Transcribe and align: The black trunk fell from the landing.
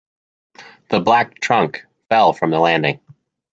The 0.89 0.99
black 0.99 1.35
trunk 1.41 1.85
fell 2.09 2.33
from 2.33 2.49
the 2.49 2.59
landing. 2.59 3.01